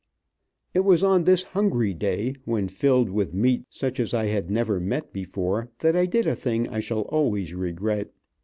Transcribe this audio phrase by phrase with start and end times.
[0.73, 4.79] It was on this hungry day, when filled with meat such as I had never
[4.79, 8.09] met before that I did a thing I shall always regret.